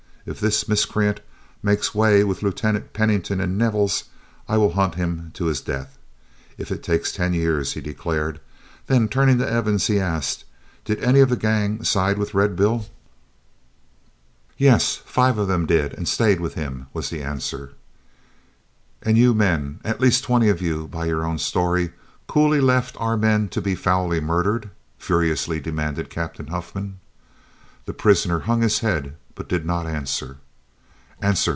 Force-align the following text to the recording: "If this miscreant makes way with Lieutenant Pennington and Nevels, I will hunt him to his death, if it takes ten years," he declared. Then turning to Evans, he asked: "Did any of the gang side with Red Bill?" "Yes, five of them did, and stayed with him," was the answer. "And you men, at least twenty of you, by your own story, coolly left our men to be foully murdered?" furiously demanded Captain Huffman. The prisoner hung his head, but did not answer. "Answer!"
"If 0.23 0.39
this 0.39 0.67
miscreant 0.67 1.19
makes 1.63 1.95
way 1.95 2.23
with 2.23 2.43
Lieutenant 2.43 2.93
Pennington 2.93 3.41
and 3.41 3.57
Nevels, 3.57 4.03
I 4.47 4.55
will 4.55 4.73
hunt 4.73 4.93
him 4.93 5.31
to 5.33 5.45
his 5.45 5.61
death, 5.61 5.97
if 6.59 6.71
it 6.71 6.83
takes 6.83 7.11
ten 7.11 7.33
years," 7.33 7.73
he 7.73 7.81
declared. 7.81 8.39
Then 8.85 9.07
turning 9.07 9.39
to 9.39 9.49
Evans, 9.51 9.87
he 9.87 9.99
asked: 9.99 10.45
"Did 10.85 11.03
any 11.03 11.21
of 11.21 11.29
the 11.29 11.35
gang 11.35 11.83
side 11.83 12.19
with 12.19 12.35
Red 12.35 12.55
Bill?" 12.55 12.85
"Yes, 14.59 14.97
five 14.97 15.39
of 15.39 15.47
them 15.47 15.65
did, 15.65 15.91
and 15.95 16.07
stayed 16.07 16.39
with 16.39 16.53
him," 16.53 16.85
was 16.93 17.09
the 17.09 17.23
answer. 17.23 17.73
"And 19.01 19.17
you 19.17 19.33
men, 19.33 19.79
at 19.83 19.99
least 19.99 20.23
twenty 20.23 20.49
of 20.49 20.61
you, 20.61 20.87
by 20.87 21.05
your 21.07 21.25
own 21.25 21.39
story, 21.39 21.93
coolly 22.27 22.61
left 22.61 22.95
our 22.99 23.17
men 23.17 23.49
to 23.49 23.59
be 23.59 23.73
foully 23.73 24.19
murdered?" 24.21 24.69
furiously 24.99 25.59
demanded 25.59 26.11
Captain 26.11 26.45
Huffman. 26.47 26.99
The 27.85 27.93
prisoner 27.93 28.41
hung 28.41 28.61
his 28.61 28.79
head, 28.79 29.15
but 29.33 29.47
did 29.47 29.65
not 29.65 29.87
answer. 29.87 30.37
"Answer!" 31.21 31.49